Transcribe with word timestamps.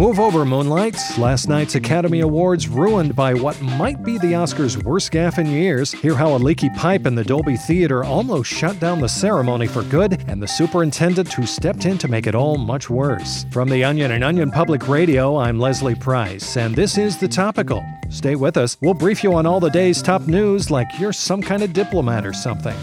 Move 0.00 0.18
over, 0.18 0.46
Moonlight. 0.46 0.96
Last 1.18 1.46
night's 1.46 1.74
Academy 1.74 2.20
Awards 2.20 2.68
ruined 2.68 3.14
by 3.14 3.34
what 3.34 3.60
might 3.60 4.02
be 4.02 4.16
the 4.16 4.32
Oscars' 4.32 4.82
worst 4.82 5.12
gaffe 5.12 5.36
in 5.36 5.44
years. 5.44 5.92
Hear 5.92 6.14
how 6.14 6.34
a 6.34 6.38
leaky 6.38 6.70
pipe 6.70 7.04
in 7.04 7.14
the 7.14 7.22
Dolby 7.22 7.58
Theater 7.58 8.02
almost 8.02 8.50
shut 8.50 8.80
down 8.80 9.02
the 9.02 9.10
ceremony 9.10 9.66
for 9.66 9.82
good, 9.82 10.24
and 10.26 10.42
the 10.42 10.48
superintendent 10.48 11.30
who 11.34 11.44
stepped 11.44 11.84
in 11.84 11.98
to 11.98 12.08
make 12.08 12.26
it 12.26 12.34
all 12.34 12.56
much 12.56 12.88
worse. 12.88 13.44
From 13.50 13.68
The 13.68 13.84
Onion 13.84 14.12
and 14.12 14.24
Onion 14.24 14.50
Public 14.50 14.88
Radio, 14.88 15.36
I'm 15.36 15.58
Leslie 15.58 15.94
Price, 15.94 16.56
and 16.56 16.74
this 16.74 16.96
is 16.96 17.18
The 17.18 17.28
Topical. 17.28 17.84
Stay 18.08 18.36
with 18.36 18.56
us. 18.56 18.78
We'll 18.80 18.94
brief 18.94 19.22
you 19.22 19.34
on 19.34 19.44
all 19.44 19.60
the 19.60 19.68
day's 19.68 20.00
top 20.00 20.22
news 20.26 20.70
like 20.70 20.88
you're 20.98 21.12
some 21.12 21.42
kind 21.42 21.62
of 21.62 21.74
diplomat 21.74 22.24
or 22.24 22.32
something. 22.32 22.76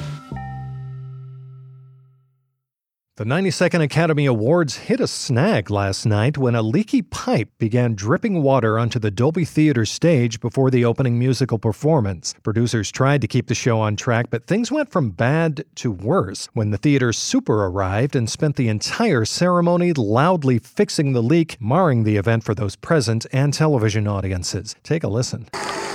The 3.18 3.26
92nd 3.26 3.82
Academy 3.82 4.28
Awards 4.28 4.76
hit 4.76 5.00
a 5.00 5.08
snag 5.08 5.72
last 5.72 6.06
night 6.06 6.38
when 6.38 6.54
a 6.54 6.62
leaky 6.62 7.02
pipe 7.02 7.50
began 7.58 7.96
dripping 7.96 8.44
water 8.44 8.78
onto 8.78 9.00
the 9.00 9.10
Dolby 9.10 9.44
Theater 9.44 9.88
stage 9.88 10.40
before 10.40 10.70
the 10.70 10.86
opening 10.86 11.18
musical 11.18 11.58
performance. 11.58 12.36
Producers 12.44 12.92
tried 12.92 13.22
to 13.22 13.28
keep 13.28 13.48
the 13.48 13.56
show 13.56 13.80
on 13.80 13.96
track, 13.96 14.28
but 14.30 14.46
things 14.46 14.72
went 14.72 14.92
from 14.92 15.10
bad 15.10 15.66
to 15.78 15.90
worse 15.90 16.48
when 16.54 16.70
the 16.70 16.78
theater 16.78 17.12
super 17.12 17.66
arrived 17.66 18.16
and 18.16 18.30
spent 18.30 18.56
the 18.56 18.70
entire 18.70 19.26
ceremony 19.26 19.94
loudly 19.94 20.60
fixing 20.60 21.14
the 21.14 21.24
leak, 21.24 21.58
marring 21.60 22.04
the 22.04 22.18
event 22.18 22.44
for 22.44 22.54
those 22.54 22.76
present 22.76 23.26
and 23.34 23.52
television 23.52 24.08
audiences. 24.08 24.76
Take 24.84 25.04
a 25.04 25.08
listen. 25.08 25.48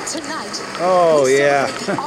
Tonight, 0.09 0.43
Oh, 0.85 1.27
yeah. 1.29 1.67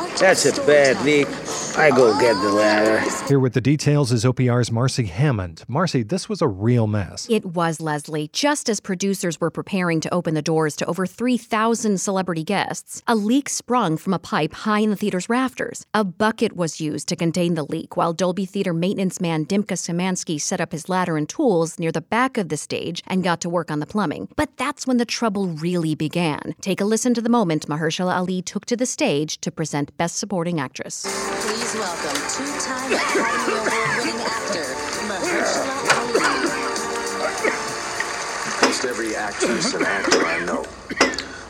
That's 0.19 0.45
a 0.45 0.51
bad 0.65 1.01
leak. 1.05 1.29
I 1.77 1.89
go 1.89 2.17
get 2.21 2.35
the 2.41 2.53
ladder. 2.53 3.03
Here 3.27 3.37
with 3.37 3.53
the 3.53 3.59
details 3.59 4.13
is 4.13 4.23
OPR's 4.23 4.71
Marcy 4.71 5.07
Hammond. 5.07 5.65
Marcy, 5.67 6.03
this 6.03 6.29
was 6.29 6.41
a 6.41 6.47
real 6.47 6.87
mess. 6.87 7.27
It 7.29 7.43
was 7.43 7.81
Leslie. 7.81 8.29
Just 8.31 8.69
as 8.69 8.79
producers 8.79 9.41
were 9.41 9.51
preparing 9.51 9.99
to 9.99 10.13
open 10.13 10.35
the 10.35 10.41
doors 10.41 10.77
to 10.77 10.85
over 10.85 11.05
3,000 11.05 11.99
celebrity 11.99 12.45
guests, 12.45 13.03
a 13.07 13.15
leak 13.15 13.49
sprung 13.49 13.97
from 13.97 14.13
a 14.13 14.19
pipe 14.19 14.53
high 14.53 14.79
in 14.79 14.89
the 14.89 14.95
theater's 14.95 15.27
rafters. 15.27 15.85
A 15.93 16.05
bucket 16.05 16.55
was 16.55 16.79
used 16.79 17.09
to 17.09 17.15
contain 17.17 17.55
the 17.55 17.65
leak 17.65 17.97
while 17.97 18.13
Dolby 18.13 18.45
Theater 18.45 18.73
maintenance 18.73 19.19
man 19.19 19.45
Dimka 19.45 19.75
Samansky 19.75 20.39
set 20.39 20.61
up 20.61 20.71
his 20.71 20.87
ladder 20.87 21.17
and 21.17 21.27
tools 21.27 21.77
near 21.77 21.91
the 21.91 21.99
back 21.99 22.37
of 22.37 22.47
the 22.47 22.57
stage 22.57 23.03
and 23.05 23.21
got 23.21 23.41
to 23.41 23.49
work 23.49 23.69
on 23.69 23.79
the 23.79 23.85
plumbing. 23.85 24.29
But 24.37 24.55
that's 24.55 24.87
when 24.87 24.95
the 24.95 25.05
trouble 25.05 25.47
really 25.47 25.93
began. 25.93 26.55
Take 26.61 26.79
a 26.79 26.85
listen 26.85 27.13
to 27.15 27.21
the 27.21 27.27
moment 27.27 27.67
Mahershala 27.67 28.15
Ali 28.15 28.41
took 28.41 28.65
to 28.67 28.77
the 28.77 28.85
stage 28.85 29.41
to 29.41 29.51
present 29.51 29.97
Best 29.97 30.15
Supporting 30.15 30.57
Actress. 30.57 31.05
Please 31.65 31.79
welcome 31.79 32.13
two-time 32.29 32.93
Academy 32.93 33.57
Award-winning 33.57 34.21
actor 34.21 34.67
Mahershala 35.09 35.75
Ali. 35.97 36.13
Most 38.61 38.85
every 38.85 39.15
actress 39.15 39.73
and 39.73 39.83
actor 39.83 40.25
I 40.25 40.45
know 40.45 40.63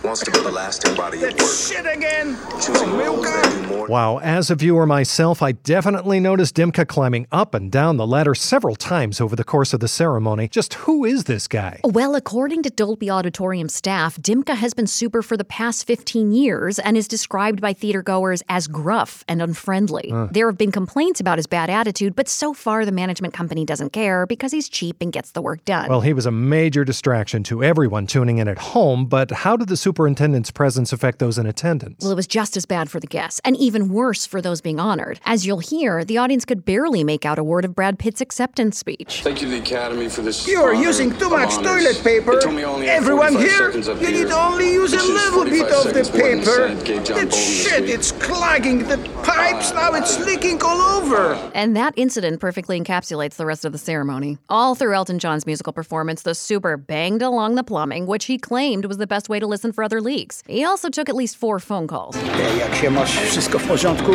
wants 0.05 0.23
to 0.23 0.31
build 0.31 0.45
a 0.45 0.51
lasting 0.51 0.95
body 0.95 1.23
of 1.23 1.33
work. 1.33 1.49
Shit 1.49 1.85
again. 1.85 2.37
Choosing 2.61 2.91
roles 2.91 3.25
that 3.25 3.67
do 3.67 3.75
more. 3.75 3.87
Wow, 3.87 4.19
as 4.19 4.49
a 4.51 4.55
viewer 4.55 4.85
myself, 4.85 5.41
I 5.41 5.53
definitely 5.53 6.19
noticed 6.19 6.55
Dimka 6.55 6.87
climbing 6.87 7.27
up 7.31 7.53
and 7.53 7.71
down 7.71 7.97
the 7.97 8.05
ladder 8.05 8.35
several 8.35 8.75
times 8.75 9.19
over 9.19 9.35
the 9.35 9.43
course 9.43 9.73
of 9.73 9.79
the 9.79 9.87
ceremony. 9.87 10.47
Just 10.47 10.75
who 10.75 11.05
is 11.05 11.23
this 11.25 11.47
guy? 11.47 11.79
Well, 11.83 12.15
according 12.15 12.63
to 12.63 12.69
Dolby 12.69 13.09
Auditorium 13.09 13.69
staff, 13.69 14.17
Dimka 14.17 14.55
has 14.55 14.73
been 14.73 14.87
super 14.87 15.21
for 15.21 15.37
the 15.37 15.43
past 15.43 15.87
15 15.87 16.31
years 16.31 16.79
and 16.79 16.97
is 16.97 17.07
described 17.07 17.59
by 17.59 17.73
theatergoers 17.73 18.41
as 18.47 18.67
gruff 18.67 19.23
and 19.27 19.41
unfriendly. 19.41 20.13
There 20.31 20.47
have 20.47 20.57
been 20.57 20.71
complaints 20.71 21.19
about 21.19 21.37
his 21.37 21.47
bad 21.47 21.69
attitude, 21.69 22.15
but 22.15 22.29
so 22.29 22.53
far 22.53 22.85
the 22.85 22.91
management 22.91 23.33
company 23.33 23.65
doesn't 23.65 23.91
care 23.93 24.25
because 24.25 24.51
he's 24.51 24.69
cheap 24.69 24.97
and 25.01 25.11
gets 25.11 25.31
the 25.31 25.41
work 25.41 25.65
done. 25.65 25.89
Well, 25.89 26.01
he 26.01 26.13
was 26.13 26.25
a 26.25 26.31
major 26.31 26.83
distraction 26.83 27.43
to 27.43 27.63
everyone 27.63 28.07
tuning 28.07 28.37
in 28.37 28.47
at 28.47 28.57
home, 28.57 29.05
but 29.05 29.31
how 29.31 29.57
did 29.57 29.67
the 29.67 29.77
superintendent's 29.95 30.51
presence 30.51 30.91
affect 30.91 31.19
those 31.19 31.37
in 31.37 31.45
attendance? 31.45 32.03
Well, 32.03 32.11
it 32.11 32.15
was 32.15 32.27
just 32.27 32.57
as 32.57 32.65
bad 32.65 32.89
for 32.89 32.99
the 32.99 33.07
guests, 33.07 33.39
and 33.45 33.55
even 33.55 33.87
worse 33.87 34.25
for 34.25 34.41
those 34.41 34.59
being 34.59 34.77
honored. 34.77 35.21
As 35.23 35.45
you'll 35.47 35.59
hear, 35.59 36.03
the 36.03 36.17
audience 36.17 36.43
could 36.43 36.65
barely 36.65 37.01
make 37.01 37.25
out 37.25 37.39
a 37.39 37.45
word 37.45 37.63
of 37.63 37.73
Brad 37.73 37.97
Pitt's 37.97 38.19
acceptance 38.19 38.77
speech. 38.77 39.21
Thank 39.23 39.41
you, 39.41 39.49
the 39.49 39.59
Academy, 39.59 40.09
for 40.09 40.21
this. 40.21 40.45
You 40.45 40.59
are 40.61 40.73
honor 40.73 40.83
using 40.83 41.17
too 41.17 41.29
much 41.29 41.53
honors. 41.53 41.65
toilet 41.65 42.03
paper. 42.03 42.41
Told 42.41 42.55
me 42.55 42.65
only 42.65 42.89
Everyone 42.89 43.35
here, 43.37 43.71
you 43.71 43.81
here. 43.83 44.25
need 44.25 44.31
only 44.31 44.73
use 44.73 44.91
a 44.91 44.97
little 44.97 45.45
bit 45.45 45.61
of 45.61 45.93
the 45.93 46.03
seconds 46.03 46.11
more 46.11 46.27
than 46.27 46.39
the 46.39 46.43
paper. 46.43 46.51
Senate 46.51 46.85
gave 46.85 47.03
John 47.05 47.17
That 47.17 47.33
shit, 47.33 47.89
it's 47.89 48.11
clogging 48.11 48.79
the 48.79 48.97
pipes. 49.23 49.73
Now 49.73 49.93
it's 49.93 50.19
leaking 50.19 50.61
all 50.61 50.81
over. 50.81 51.35
And 51.55 51.73
that 51.77 51.93
incident 51.95 52.41
perfectly 52.41 52.77
encapsulates 52.81 53.35
the 53.35 53.45
rest 53.45 53.63
of 53.63 53.71
the 53.71 53.77
ceremony. 53.77 54.39
All 54.49 54.75
through 54.75 54.93
Elton 54.93 55.19
John's 55.19 55.45
musical 55.45 55.71
performance, 55.71 56.23
the 56.23 56.35
super 56.35 56.75
banged 56.75 57.21
along 57.21 57.55
the 57.55 57.63
plumbing, 57.63 58.07
which 58.07 58.25
he 58.25 58.37
claimed 58.37 58.83
was 58.83 58.97
the 58.97 59.07
best 59.07 59.29
way 59.29 59.39
to 59.39 59.47
listen 59.47 59.71
for 59.71 59.84
other 59.85 60.01
leaks. 60.01 60.43
He 60.47 60.65
also 60.65 60.89
took 60.89 61.09
at 61.09 61.15
least 61.15 61.37
four 61.37 61.59
phone 61.59 61.87
calls. 61.87 62.15
Ej, 62.15 62.59
jak 62.59 62.75
się 62.75 62.89
masz? 62.91 63.19
Wszystko 63.19 63.59
w 63.59 63.67
porządku? 63.67 64.11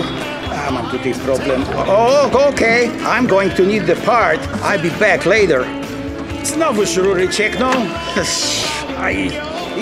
A, 0.68 0.70
mam 0.70 0.90
tutaj 0.90 1.14
problem. 1.14 1.64
O, 1.88 2.48
okay. 2.48 2.90
I'm 3.04 3.26
going 3.26 3.54
to 3.54 3.62
need 3.62 3.86
the 3.86 3.96
part. 3.96 4.40
I'll 4.62 4.82
be 4.82 4.98
back 4.98 5.26
later. 5.26 5.64
Znowu 6.44 6.82
rury 6.96 7.28
ciekną? 7.28 7.70
Aj, 9.04 9.30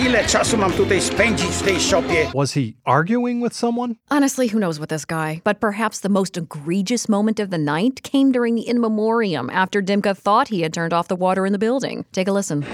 ile 0.05 0.25
czasu 0.25 0.57
mam 0.57 0.71
tutaj 0.71 1.01
spędzić 1.01 1.47
w 1.47 1.63
tej 1.63 1.79
shopie? 1.79 2.27
Was 2.35 2.53
he 2.53 2.61
arguing 2.85 3.43
with 3.43 3.55
someone? 3.55 3.95
Honestly, 4.11 4.47
who 4.47 4.59
knows 4.59 4.79
with 4.79 4.89
this 4.89 5.05
guy? 5.05 5.41
But 5.43 5.59
perhaps 5.59 5.99
the 5.99 6.09
most 6.09 6.37
egregious 6.37 7.09
moment 7.09 7.39
of 7.39 7.49
the 7.49 7.57
night 7.57 8.01
came 8.03 8.31
during 8.31 8.55
the 8.55 8.69
in 8.69 8.79
memoriam 8.79 9.49
after 9.49 9.81
Dimka 9.81 10.15
thought 10.15 10.47
he 10.49 10.63
had 10.63 10.73
turned 10.73 10.93
off 10.93 11.07
the 11.07 11.15
water 11.15 11.45
in 11.45 11.53
the 11.53 11.59
building. 11.59 12.05
Take 12.11 12.27
a 12.27 12.33
listen. 12.33 12.65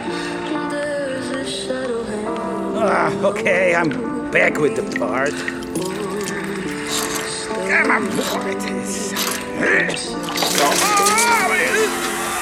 Ah, 2.77 3.11
okay, 3.23 3.73
I'm 3.73 3.89
back 4.31 4.57
with 4.57 4.75
the 4.75 4.83
part. 4.99 5.31
Come 7.69 7.91
on, 7.91 8.09
part. 8.17 8.45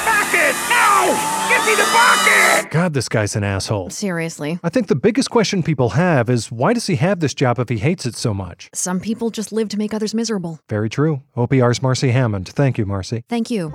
Bucket! 0.06 0.56
No! 0.70 1.14
Give 1.50 1.66
me 1.66 1.76
the 1.76 1.88
bucket! 1.94 2.72
God, 2.72 2.94
this 2.94 3.08
guy's 3.08 3.36
an 3.36 3.44
asshole. 3.44 3.92
Seriously. 3.92 4.60
I 4.64 4.70
think 4.70 4.88
the 4.88 4.96
biggest 4.96 5.30
question 5.30 5.62
people 5.62 5.90
have 5.90 6.30
is 6.30 6.52
why 6.52 6.74
does 6.74 6.88
he 6.88 6.96
have 6.96 7.20
this 7.20 7.34
job 7.34 7.60
if 7.60 7.70
he 7.70 7.78
hates 7.78 8.06
it 8.06 8.16
so 8.16 8.34
much? 8.34 8.70
Some 8.74 9.00
people 9.00 9.30
just 9.30 9.52
live 9.52 9.70
to 9.70 9.78
make 9.78 9.94
others 9.94 10.16
miserable. 10.16 10.60
Very 10.68 10.90
true. 10.90 11.22
OPR's 11.38 11.82
Marcy 11.82 12.10
Hammond. 12.10 12.50
Thank 12.50 12.78
you, 12.78 12.86
Marcy. 12.86 13.24
Thank 13.30 13.52
you. 13.52 13.72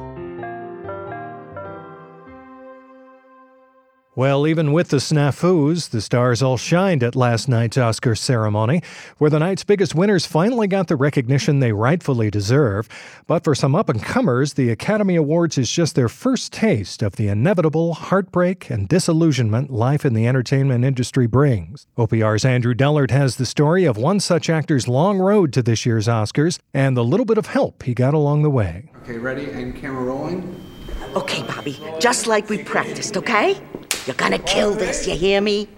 Well, 4.18 4.48
even 4.48 4.72
with 4.72 4.88
the 4.88 4.96
snafus, 4.96 5.90
the 5.90 6.00
stars 6.00 6.42
all 6.42 6.56
shined 6.56 7.04
at 7.04 7.14
last 7.14 7.48
night's 7.48 7.78
Oscar 7.78 8.16
ceremony, 8.16 8.82
where 9.18 9.30
the 9.30 9.38
night's 9.38 9.62
biggest 9.62 9.94
winners 9.94 10.26
finally 10.26 10.66
got 10.66 10.88
the 10.88 10.96
recognition 10.96 11.60
they 11.60 11.70
rightfully 11.70 12.28
deserve. 12.28 12.88
But 13.28 13.44
for 13.44 13.54
some 13.54 13.76
up 13.76 13.88
and 13.88 14.02
comers, 14.02 14.54
the 14.54 14.70
Academy 14.70 15.14
Awards 15.14 15.56
is 15.56 15.70
just 15.70 15.94
their 15.94 16.08
first 16.08 16.52
taste 16.52 17.00
of 17.00 17.14
the 17.14 17.28
inevitable 17.28 17.94
heartbreak 17.94 18.70
and 18.70 18.88
disillusionment 18.88 19.70
life 19.70 20.04
in 20.04 20.14
the 20.14 20.26
entertainment 20.26 20.84
industry 20.84 21.28
brings. 21.28 21.86
OPR's 21.96 22.44
Andrew 22.44 22.74
Dellard 22.74 23.12
has 23.12 23.36
the 23.36 23.46
story 23.46 23.84
of 23.84 23.96
one 23.96 24.18
such 24.18 24.50
actor's 24.50 24.88
long 24.88 25.20
road 25.20 25.52
to 25.52 25.62
this 25.62 25.86
year's 25.86 26.08
Oscars 26.08 26.58
and 26.74 26.96
the 26.96 27.04
little 27.04 27.24
bit 27.24 27.38
of 27.38 27.46
help 27.46 27.84
he 27.84 27.94
got 27.94 28.14
along 28.14 28.42
the 28.42 28.50
way. 28.50 28.90
Okay, 29.04 29.16
ready? 29.16 29.48
And 29.48 29.76
camera 29.76 30.02
rolling. 30.02 30.60
Okay, 31.14 31.44
Bobby, 31.44 31.80
just 32.00 32.26
like 32.26 32.48
we 32.48 32.58
practiced, 32.64 33.16
okay? 33.16 33.56
You're 34.08 34.14
gonna 34.14 34.38
kill 34.38 34.72
this, 34.72 35.06
you 35.06 35.14
hear 35.14 35.42
me? 35.42 35.68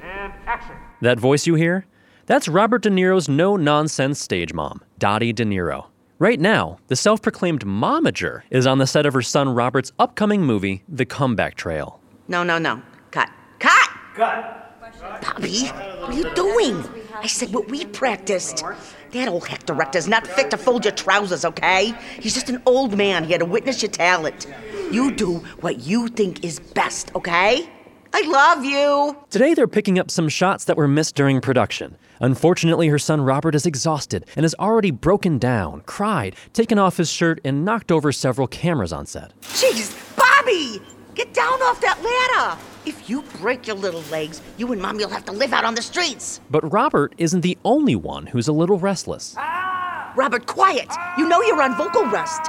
That 1.00 1.18
voice 1.18 1.48
you 1.48 1.56
hear? 1.56 1.84
That's 2.26 2.46
Robert 2.46 2.82
De 2.82 2.88
Niro's 2.88 3.28
no 3.28 3.56
nonsense 3.56 4.20
stage 4.20 4.54
mom, 4.54 4.84
Dottie 5.00 5.32
De 5.32 5.44
Niro. 5.44 5.86
Right 6.20 6.38
now, 6.38 6.78
the 6.86 6.94
self 6.94 7.20
proclaimed 7.22 7.66
momager 7.66 8.42
is 8.48 8.68
on 8.68 8.78
the 8.78 8.86
set 8.86 9.04
of 9.04 9.14
her 9.14 9.20
son 9.20 9.48
Robert's 9.48 9.90
upcoming 9.98 10.44
movie, 10.44 10.84
The 10.88 11.04
Comeback 11.04 11.56
Trail. 11.56 11.98
No, 12.28 12.44
no, 12.44 12.56
no. 12.58 12.80
Cut. 13.10 13.30
Cut! 13.58 13.90
Cut! 14.14 14.80
Bobby, 15.20 15.66
what 15.66 16.10
are 16.10 16.12
you 16.12 16.32
doing? 16.34 16.84
I 17.16 17.26
said 17.26 17.52
what 17.52 17.68
we 17.68 17.84
practiced. 17.84 18.62
That 19.10 19.26
old 19.26 19.48
hack 19.48 19.66
director's 19.66 20.06
not 20.06 20.24
fit 20.24 20.52
to 20.52 20.56
fold 20.56 20.84
your 20.84 20.94
trousers, 20.94 21.44
okay? 21.44 21.94
He's 22.20 22.34
just 22.34 22.48
an 22.48 22.62
old 22.64 22.96
man 22.96 23.24
here 23.24 23.38
to 23.38 23.44
witness 23.44 23.82
your 23.82 23.90
talent. 23.90 24.46
You 24.92 25.10
do 25.10 25.38
what 25.62 25.80
you 25.80 26.06
think 26.06 26.44
is 26.44 26.60
best, 26.60 27.12
okay? 27.16 27.68
I 28.12 28.22
love 28.22 28.64
you. 28.64 29.16
Today, 29.30 29.54
they're 29.54 29.68
picking 29.68 29.98
up 29.98 30.10
some 30.10 30.28
shots 30.28 30.64
that 30.64 30.76
were 30.76 30.88
missed 30.88 31.14
during 31.14 31.40
production. 31.40 31.96
Unfortunately, 32.20 32.88
her 32.88 32.98
son 32.98 33.20
Robert 33.20 33.54
is 33.54 33.66
exhausted 33.66 34.26
and 34.36 34.44
has 34.44 34.54
already 34.58 34.90
broken 34.90 35.38
down, 35.38 35.82
cried, 35.86 36.36
taken 36.52 36.78
off 36.78 36.96
his 36.96 37.10
shirt, 37.10 37.40
and 37.44 37.64
knocked 37.64 37.90
over 37.92 38.12
several 38.12 38.46
cameras 38.46 38.92
on 38.92 39.06
set. 39.06 39.32
Jeez, 39.42 39.94
Bobby! 40.16 40.82
Get 41.14 41.32
down 41.34 41.60
off 41.62 41.80
that 41.80 42.02
ladder! 42.02 42.60
If 42.86 43.08
you 43.08 43.22
break 43.40 43.66
your 43.66 43.76
little 43.76 44.02
legs, 44.10 44.40
you 44.58 44.70
and 44.72 44.80
Mommy 44.80 45.04
will 45.04 45.12
have 45.12 45.24
to 45.26 45.32
live 45.32 45.52
out 45.52 45.64
on 45.64 45.74
the 45.74 45.82
streets. 45.82 46.40
But 46.50 46.70
Robert 46.72 47.14
isn't 47.18 47.42
the 47.42 47.58
only 47.64 47.96
one 47.96 48.26
who's 48.26 48.48
a 48.48 48.52
little 48.52 48.78
restless. 48.78 49.34
Ah! 49.38 50.12
Robert, 50.16 50.46
quiet! 50.46 50.88
You 51.16 51.28
know 51.28 51.40
you're 51.42 51.62
on 51.62 51.76
vocal 51.76 52.06
rest. 52.06 52.42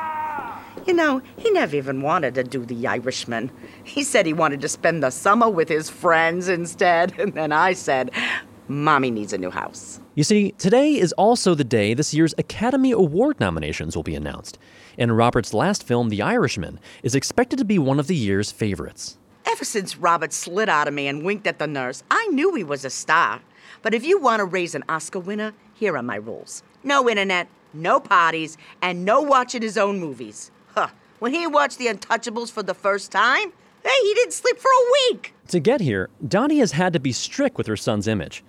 You 0.85 0.93
know, 0.93 1.21
he 1.37 1.51
never 1.51 1.75
even 1.75 2.01
wanted 2.01 2.35
to 2.35 2.43
do 2.43 2.65
The 2.65 2.87
Irishman. 2.87 3.51
He 3.83 4.03
said 4.03 4.25
he 4.25 4.33
wanted 4.33 4.61
to 4.61 4.67
spend 4.67 5.03
the 5.03 5.11
summer 5.11 5.49
with 5.49 5.69
his 5.69 5.89
friends 5.89 6.49
instead. 6.49 7.13
And 7.21 7.33
then 7.33 7.51
I 7.51 7.73
said, 7.73 8.09
Mommy 8.67 9.11
needs 9.11 9.31
a 9.31 9.37
new 9.37 9.51
house. 9.51 9.99
You 10.15 10.23
see, 10.23 10.51
today 10.53 10.97
is 10.97 11.13
also 11.13 11.53
the 11.53 11.63
day 11.63 11.93
this 11.93 12.13
year's 12.13 12.33
Academy 12.37 12.91
Award 12.91 13.39
nominations 13.39 13.95
will 13.95 14.03
be 14.03 14.15
announced, 14.15 14.57
and 14.97 15.15
Robert's 15.15 15.53
last 15.53 15.83
film, 15.83 16.09
The 16.09 16.21
Irishman, 16.21 16.79
is 17.03 17.13
expected 17.13 17.59
to 17.59 17.65
be 17.65 17.77
one 17.77 17.99
of 17.99 18.07
the 18.07 18.15
year's 18.15 18.51
favorites. 18.51 19.17
Ever 19.45 19.65
since 19.65 19.97
Robert 19.97 20.33
slid 20.33 20.67
out 20.69 20.87
of 20.87 20.93
me 20.93 21.07
and 21.07 21.23
winked 21.23 21.47
at 21.47 21.59
the 21.59 21.67
nurse, 21.67 22.03
I 22.09 22.27
knew 22.27 22.55
he 22.55 22.63
was 22.63 22.83
a 22.85 22.89
star. 22.89 23.41
But 23.81 23.93
if 23.93 24.03
you 24.03 24.19
want 24.19 24.39
to 24.39 24.45
raise 24.45 24.73
an 24.73 24.83
Oscar 24.89 25.19
winner, 25.19 25.53
here 25.73 25.95
are 25.95 26.03
my 26.03 26.15
rules 26.15 26.63
no 26.83 27.07
internet, 27.09 27.47
no 27.73 27.99
parties, 27.99 28.57
and 28.81 29.05
no 29.05 29.21
watching 29.21 29.61
his 29.61 29.77
own 29.77 29.99
movies. 29.99 30.51
Huh. 30.75 30.87
When 31.19 31.33
he 31.33 31.45
watched 31.47 31.77
The 31.77 31.87
Untouchables 31.87 32.51
for 32.51 32.63
the 32.63 32.73
first 32.73 33.11
time, 33.11 33.51
hey, 33.83 34.01
he 34.03 34.13
didn't 34.13 34.33
sleep 34.33 34.57
for 34.57 34.69
a 34.71 34.91
week. 35.11 35.33
To 35.49 35.59
get 35.59 35.81
here, 35.81 36.09
Dottie 36.25 36.59
has 36.59 36.71
had 36.73 36.93
to 36.93 36.99
be 36.99 37.11
strict 37.11 37.57
with 37.57 37.67
her 37.67 37.77
son's 37.77 38.07
image. 38.07 38.43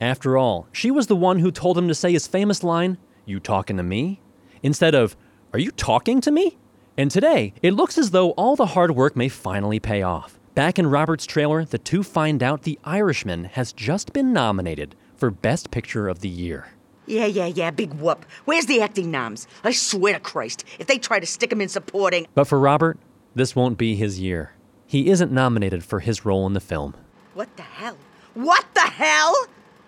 After 0.00 0.36
all, 0.36 0.66
she 0.72 0.90
was 0.90 1.06
the 1.06 1.16
one 1.16 1.38
who 1.38 1.50
told 1.50 1.78
him 1.78 1.88
to 1.88 1.94
say 1.94 2.12
his 2.12 2.26
famous 2.26 2.62
line, 2.62 2.98
You 3.24 3.40
talking 3.40 3.76
to 3.76 3.82
me? 3.82 4.20
instead 4.62 4.94
of, 4.94 5.16
Are 5.52 5.58
you 5.58 5.70
talking 5.70 6.20
to 6.20 6.30
me? 6.30 6.58
And 6.96 7.10
today, 7.10 7.54
it 7.62 7.74
looks 7.74 7.96
as 7.96 8.10
though 8.10 8.30
all 8.32 8.56
the 8.56 8.66
hard 8.66 8.90
work 8.92 9.14
may 9.16 9.28
finally 9.28 9.78
pay 9.78 10.02
off. 10.02 10.38
Back 10.54 10.78
in 10.80 10.88
Robert's 10.88 11.26
trailer, 11.26 11.64
the 11.64 11.78
two 11.78 12.02
find 12.02 12.42
out 12.42 12.62
The 12.62 12.78
Irishman 12.84 13.44
has 13.44 13.72
just 13.72 14.12
been 14.12 14.32
nominated 14.32 14.96
for 15.14 15.30
Best 15.30 15.70
Picture 15.70 16.08
of 16.08 16.20
the 16.20 16.28
Year. 16.28 16.66
Yeah, 17.08 17.24
yeah, 17.24 17.46
yeah, 17.46 17.70
big 17.70 17.94
whoop. 17.94 18.26
Where's 18.44 18.66
the 18.66 18.82
acting 18.82 19.10
noms? 19.10 19.48
I 19.64 19.72
swear 19.72 20.12
to 20.12 20.20
Christ, 20.20 20.64
if 20.78 20.86
they 20.86 20.98
try 20.98 21.18
to 21.18 21.26
stick 21.26 21.50
him 21.50 21.62
in 21.62 21.70
supporting. 21.70 22.26
But 22.34 22.44
for 22.44 22.58
Robert, 22.58 22.98
this 23.34 23.56
won't 23.56 23.78
be 23.78 23.96
his 23.96 24.20
year. 24.20 24.52
He 24.86 25.08
isn't 25.08 25.32
nominated 25.32 25.82
for 25.82 26.00
his 26.00 26.26
role 26.26 26.46
in 26.46 26.52
the 26.52 26.60
film. 26.60 26.94
What 27.32 27.56
the 27.56 27.62
hell? 27.62 27.96
What 28.34 28.66
the 28.74 28.80
hell? 28.80 29.34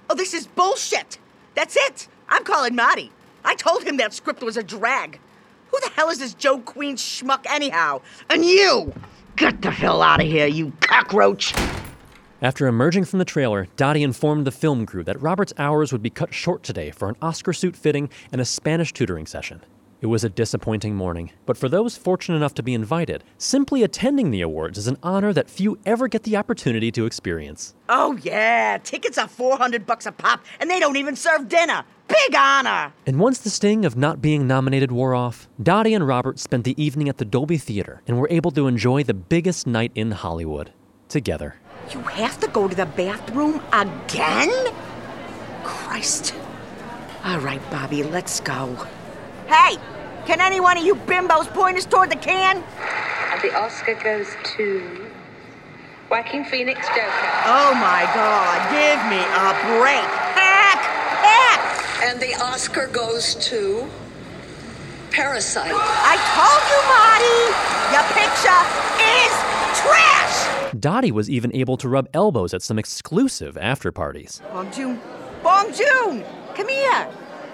Oh, 0.09 0.15
this 0.15 0.33
is 0.33 0.47
bullshit. 0.47 1.19
That's 1.55 1.77
it. 1.77 2.09
I'm 2.29 2.43
calling 2.43 2.75
Marty. 2.75 3.13
I 3.45 3.55
told 3.55 3.85
him 3.85 3.99
that 3.99 4.15
script 4.15 4.43
was 4.43 4.57
a 4.57 4.63
drag. 4.63 5.21
Who 5.71 5.81
the 5.81 5.91
hell 5.91 6.09
is 6.09 6.21
this 6.21 6.33
Joe 6.33 6.59
Queen 6.61 6.97
schmuck, 6.97 7.45
anyhow? 7.49 8.01
And 8.31 8.45
you! 8.45 8.95
Get 9.37 9.61
the 9.61 9.71
hell 9.71 10.01
out 10.01 10.21
of 10.21 10.27
here, 10.27 10.47
you 10.47 10.73
cockroach! 10.81 11.55
After 12.43 12.67
emerging 12.67 13.05
from 13.05 13.19
the 13.19 13.27
trailer, 13.27 13.67
Dottie 13.77 14.03
informed 14.03 14.47
the 14.47 14.51
film 14.51 14.87
crew 14.87 15.05
that 15.05 15.21
Robert's 15.21 15.53
hours 15.59 15.93
would 15.93 16.03
be 16.03 16.09
cut 16.09 16.33
short 16.33 16.63
today 16.63 16.91
for 16.91 17.11
an 17.11 17.17
Oscar 17.21 17.53
suit 17.53 17.77
fitting 17.77 18.09
and 18.33 18.41
a 18.41 18.47
Spanish 18.47 18.95
tutoring 18.95 19.27
session. 19.27 19.63
It 20.01 20.07
was 20.07 20.25
a 20.25 20.31
disappointing 20.31 20.95
morning, 20.95 21.33
but 21.45 21.59
for 21.59 21.69
those 21.69 21.99
fortunate 21.99 22.37
enough 22.39 22.55
to 22.55 22.63
be 22.63 22.73
invited, 22.73 23.25
simply 23.37 23.83
attending 23.83 24.31
the 24.31 24.41
awards 24.41 24.79
is 24.79 24.87
an 24.87 24.97
honor 25.03 25.35
that 25.35 25.51
few 25.51 25.79
ever 25.85 26.09
get 26.09 26.23
the 26.23 26.39
opportunity 26.39 26.91
to 26.93 27.05
experience. 27.05 27.75
Oh, 27.91 28.19
yeah, 28.23 28.79
tickets 28.79 29.19
are 29.19 29.29
400 29.29 29.85
bucks 29.85 30.07
a 30.07 30.13
pop, 30.13 30.43
and 30.61 30.71
they 30.71 30.81
don't 30.81 30.97
even 30.97 31.17
serve 31.17 31.47
dinner. 31.47 31.85
Big 32.09 32.35
honor! 32.35 32.95
And 33.05 33.21
once 33.21 33.39
the 33.39 33.51
sting 33.51 33.85
of 33.85 33.99
not 33.99 34.23
being 34.23 34.47
nominated 34.47 34.91
wore 34.91 35.15
off, 35.15 35.47
Dottie 35.63 35.93
and 35.93 36.09
Robert 36.09 36.39
spent 36.39 36.65
the 36.65 36.83
evening 36.83 37.11
at 37.11 37.19
the 37.19 37.27
Dolby 37.27 37.59
Theater 37.59 38.01
and 38.07 38.19
were 38.19 38.29
able 38.31 38.51
to 38.53 38.67
enjoy 38.67 39.03
the 39.03 39.13
biggest 39.13 39.67
night 39.67 39.93
in 39.95 40.13
Hollywood 40.13 40.73
together. 41.11 41.57
You 41.91 42.01
have 42.01 42.39
to 42.41 42.49
go 42.49 42.69
to 42.69 42.75
the 42.75 42.87
bathroom 42.87 43.61
again? 43.73 44.51
Christ. 45.65 46.35
All 47.25 47.41
right, 47.41 47.61
Bobby, 47.71 48.03
let's 48.05 48.41
go. 48.41 48.87
Hey, 49.49 49.77
can 50.25 50.41
any 50.41 50.61
one 50.61 50.79
of 50.79 50.85
you 50.85 50.95
bimbos 50.95 51.53
point 51.53 51.77
us 51.77 51.85
toward 51.85 52.11
the 52.11 52.17
can? 52.17 52.63
And 53.33 53.43
the 53.43 53.53
Oscar 53.59 53.95
goes 53.95 54.29
to 54.57 55.11
Joaquin 56.11 56.45
Phoenix 56.45 56.87
Joker. 56.89 57.31
Oh 57.47 57.75
my 57.75 58.09
God, 58.15 58.71
give 58.71 58.99
me 59.11 59.19
a 59.19 59.51
break. 59.79 60.07
Heck! 60.39 60.81
Heck! 61.27 61.61
And 62.09 62.21
the 62.21 62.35
Oscar 62.45 62.87
goes 62.87 63.35
to 63.47 63.89
Parasite. 65.11 65.73
I 65.75 66.17
told 66.39 66.63
you, 66.71 66.81
Marty! 66.87 67.71
Is 67.91 68.31
trash! 68.31 68.40
Dottie 70.81 71.13
was 71.13 71.29
even 71.29 71.55
able 71.55 71.77
to 71.77 71.89
rub 71.91 72.09
elbows 72.15 72.55
at 72.55 72.63
some 72.63 72.79
exclusive 72.79 73.59
after 73.59 73.93
parties. 73.93 74.41
Bong 74.51 74.73
Joon! 74.73 74.99
Bong 75.43 75.73
Joon! 75.75 76.25
Come 76.55 76.69
here! 76.69 77.09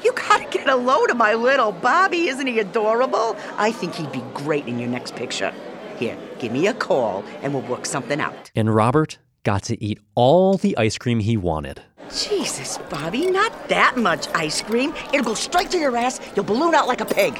You 0.04 0.12
gotta 0.12 0.48
get 0.48 0.68
a 0.68 0.76
load 0.76 1.10
of 1.10 1.16
my 1.16 1.34
little 1.34 1.72
Bobby. 1.72 2.28
Isn't 2.28 2.46
he 2.46 2.60
adorable? 2.60 3.36
I 3.56 3.72
think 3.72 3.96
he'd 3.96 4.12
be 4.12 4.22
great 4.32 4.68
in 4.68 4.78
your 4.78 4.88
next 4.88 5.16
picture. 5.16 5.52
Here, 5.98 6.16
give 6.38 6.52
me 6.52 6.68
a 6.68 6.74
call 6.74 7.24
and 7.42 7.52
we'll 7.52 7.64
work 7.64 7.84
something 7.84 8.20
out. 8.20 8.52
And 8.54 8.72
Robert 8.72 9.18
got 9.42 9.64
to 9.64 9.82
eat 9.82 9.98
all 10.14 10.56
the 10.56 10.76
ice 10.76 10.96
cream 10.96 11.18
he 11.18 11.36
wanted. 11.36 11.82
Jesus, 12.14 12.78
Bobby, 12.88 13.28
not 13.28 13.68
that 13.68 13.96
much 13.96 14.28
ice 14.34 14.62
cream. 14.62 14.94
It'll 15.12 15.26
go 15.26 15.34
straight 15.34 15.70
to 15.72 15.78
your 15.78 15.96
ass. 15.96 16.20
You'll 16.36 16.44
balloon 16.44 16.76
out 16.76 16.86
like 16.86 17.00
a 17.00 17.06
pig. 17.06 17.36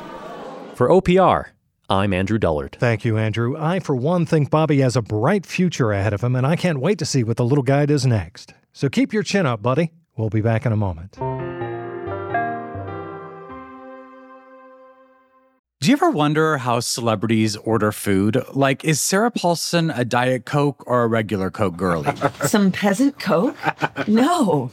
For 0.75 0.89
OPR, 0.89 1.47
I'm 1.89 2.13
Andrew 2.13 2.39
Dullard. 2.39 2.77
Thank 2.81 3.05
you, 3.05 3.17
Andrew. 3.17 3.57
I, 3.57 3.79
for 3.79 3.95
one, 3.95 4.27
think 4.27 4.51
Bobby 4.51 4.81
has 4.81 4.97
a 4.97 5.03
bright 5.03 5.47
future 5.47 5.93
ahead 5.93 6.13
of 6.13 6.23
him, 6.23 6.35
and 6.35 6.45
I 6.45 6.57
can't 6.57 6.81
wait 6.81 6.99
to 6.99 7.07
see 7.07 7.23
what 7.23 7.37
the 7.37 7.45
little 7.45 7.63
guy 7.63 7.87
does 7.87 8.05
next. 8.05 8.55
So 8.73 8.89
keep 8.89 9.13
your 9.13 9.23
chin 9.23 9.47
up, 9.47 9.63
buddy. 9.63 9.93
We'll 10.17 10.29
be 10.29 10.41
back 10.41 10.67
in 10.67 10.73
a 10.73 10.77
moment. 10.77 11.17
Do 15.81 15.91
you 15.91 15.93
ever 15.93 16.11
wonder 16.11 16.57
how 16.59 16.81
celebrities 16.81 17.55
order 17.55 17.93
food? 17.93 18.43
Like, 18.53 18.85
is 18.85 19.01
Sarah 19.01 19.31
Paulson 19.31 19.91
a 19.91 20.05
Diet 20.05 20.45
Coke 20.45 20.83
or 20.89 21.05
a 21.05 21.07
regular 21.07 21.53
Coke 21.53 21.77
girlie? 21.77 22.13
Some 22.47 22.73
peasant 22.73 23.21
Coke? 23.21 23.57
No. 24.09 24.73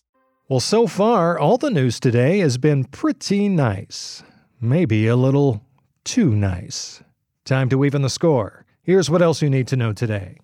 Well, 0.51 0.59
so 0.59 0.85
far, 0.85 1.39
all 1.39 1.57
the 1.57 1.69
news 1.69 1.97
today 1.97 2.39
has 2.39 2.57
been 2.57 2.83
pretty 2.83 3.47
nice. 3.47 4.21
Maybe 4.59 5.07
a 5.07 5.15
little 5.15 5.63
too 6.03 6.35
nice. 6.35 7.01
Time 7.45 7.69
to 7.69 7.85
even 7.85 8.01
the 8.01 8.09
score. 8.09 8.65
Here's 8.83 9.09
what 9.09 9.21
else 9.21 9.41
you 9.41 9.49
need 9.49 9.69
to 9.69 9.77
know 9.77 9.93
today. 9.93 10.39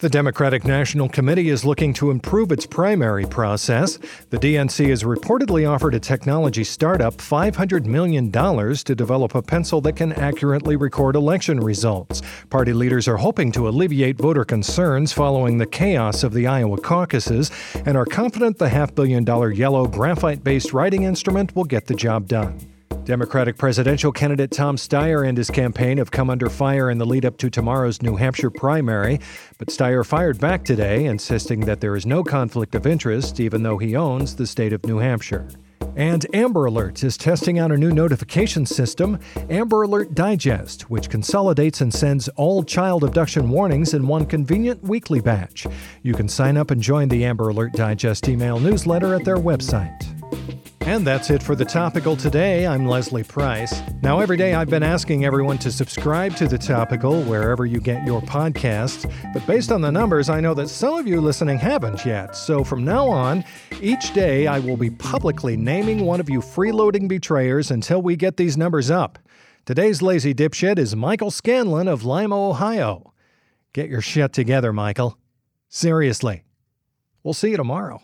The 0.00 0.08
Democratic 0.08 0.64
National 0.64 1.10
Committee 1.10 1.50
is 1.50 1.66
looking 1.66 1.92
to 1.94 2.10
improve 2.10 2.52
its 2.52 2.64
primary 2.64 3.26
process. 3.26 3.98
The 4.30 4.38
DNC 4.38 4.88
has 4.88 5.02
reportedly 5.02 5.68
offered 5.68 5.94
a 5.94 6.00
technology 6.00 6.64
startup 6.64 7.18
$500 7.18 7.84
million 7.84 8.32
to 8.32 8.94
develop 8.94 9.34
a 9.34 9.42
pencil 9.42 9.82
that 9.82 9.96
can 9.96 10.14
accurately 10.14 10.76
record 10.76 11.16
election 11.16 11.60
results. 11.60 12.22
Party 12.48 12.72
leaders 12.72 13.08
are 13.08 13.18
hoping 13.18 13.52
to 13.52 13.68
alleviate 13.68 14.16
voter 14.16 14.46
concerns 14.46 15.12
following 15.12 15.58
the 15.58 15.66
chaos 15.66 16.24
of 16.24 16.32
the 16.32 16.46
Iowa 16.46 16.78
caucuses 16.78 17.50
and 17.84 17.94
are 17.94 18.06
confident 18.06 18.56
the 18.56 18.70
half 18.70 18.94
billion 18.94 19.22
dollar 19.22 19.50
yellow 19.50 19.86
graphite 19.86 20.42
based 20.42 20.72
writing 20.72 21.02
instrument 21.02 21.54
will 21.54 21.64
get 21.64 21.84
the 21.84 21.94
job 21.94 22.26
done. 22.26 22.58
Democratic 23.04 23.56
presidential 23.56 24.12
candidate 24.12 24.50
Tom 24.50 24.76
Steyer 24.76 25.26
and 25.26 25.36
his 25.36 25.50
campaign 25.50 25.98
have 25.98 26.10
come 26.10 26.30
under 26.30 26.48
fire 26.48 26.90
in 26.90 26.98
the 26.98 27.06
lead 27.06 27.24
up 27.24 27.38
to 27.38 27.50
tomorrow's 27.50 28.02
New 28.02 28.16
Hampshire 28.16 28.50
primary, 28.50 29.18
but 29.58 29.68
Steyer 29.68 30.06
fired 30.06 30.38
back 30.38 30.64
today, 30.64 31.06
insisting 31.06 31.60
that 31.60 31.80
there 31.80 31.96
is 31.96 32.06
no 32.06 32.22
conflict 32.22 32.74
of 32.74 32.86
interest, 32.86 33.40
even 33.40 33.62
though 33.62 33.78
he 33.78 33.96
owns 33.96 34.36
the 34.36 34.46
state 34.46 34.72
of 34.72 34.84
New 34.84 34.98
Hampshire. 34.98 35.48
And 35.96 36.24
Amber 36.34 36.66
Alert 36.66 37.02
is 37.02 37.16
testing 37.16 37.58
out 37.58 37.72
a 37.72 37.76
new 37.76 37.90
notification 37.90 38.64
system, 38.64 39.18
Amber 39.48 39.82
Alert 39.82 40.14
Digest, 40.14 40.88
which 40.90 41.10
consolidates 41.10 41.80
and 41.80 41.92
sends 41.92 42.28
all 42.36 42.62
child 42.62 43.02
abduction 43.02 43.50
warnings 43.50 43.94
in 43.94 44.06
one 44.06 44.24
convenient 44.26 44.82
weekly 44.82 45.20
batch. 45.20 45.66
You 46.02 46.14
can 46.14 46.28
sign 46.28 46.56
up 46.56 46.70
and 46.70 46.80
join 46.80 47.08
the 47.08 47.24
Amber 47.24 47.48
Alert 47.48 47.72
Digest 47.72 48.28
email 48.28 48.60
newsletter 48.60 49.14
at 49.14 49.24
their 49.24 49.38
website. 49.38 50.19
And 50.90 51.06
that's 51.06 51.30
it 51.30 51.40
for 51.40 51.54
the 51.54 51.64
topical 51.64 52.16
today. 52.16 52.66
I'm 52.66 52.84
Leslie 52.84 53.22
Price. 53.22 53.80
Now, 54.02 54.18
every 54.18 54.36
day 54.36 54.54
I've 54.54 54.68
been 54.68 54.82
asking 54.82 55.24
everyone 55.24 55.56
to 55.58 55.70
subscribe 55.70 56.34
to 56.34 56.48
the 56.48 56.58
topical 56.58 57.22
wherever 57.22 57.64
you 57.64 57.78
get 57.78 58.04
your 58.04 58.20
podcasts, 58.22 59.08
but 59.32 59.46
based 59.46 59.70
on 59.70 59.82
the 59.82 59.92
numbers, 59.92 60.28
I 60.28 60.40
know 60.40 60.52
that 60.54 60.66
some 60.66 60.94
of 60.94 61.06
you 61.06 61.20
listening 61.20 61.60
haven't 61.60 62.04
yet. 62.04 62.34
So 62.34 62.64
from 62.64 62.84
now 62.84 63.08
on, 63.08 63.44
each 63.80 64.12
day 64.14 64.48
I 64.48 64.58
will 64.58 64.76
be 64.76 64.90
publicly 64.90 65.56
naming 65.56 66.04
one 66.04 66.18
of 66.18 66.28
you 66.28 66.40
freeloading 66.40 67.06
betrayers 67.06 67.70
until 67.70 68.02
we 68.02 68.16
get 68.16 68.36
these 68.36 68.56
numbers 68.56 68.90
up. 68.90 69.16
Today's 69.66 70.02
lazy 70.02 70.34
dipshit 70.34 70.76
is 70.76 70.96
Michael 70.96 71.30
Scanlon 71.30 71.86
of 71.86 72.04
Lima, 72.04 72.48
Ohio. 72.48 73.14
Get 73.74 73.88
your 73.88 74.00
shit 74.00 74.32
together, 74.32 74.72
Michael. 74.72 75.16
Seriously. 75.68 76.42
We'll 77.22 77.32
see 77.32 77.50
you 77.50 77.58
tomorrow. 77.58 78.02